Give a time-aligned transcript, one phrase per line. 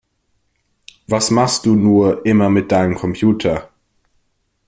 [1.07, 3.69] Was machst du nur immer mit deinem Computer?